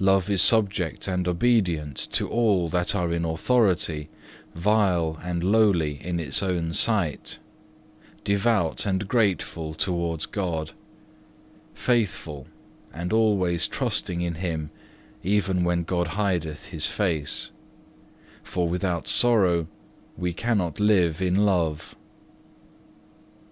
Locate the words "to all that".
1.96-2.92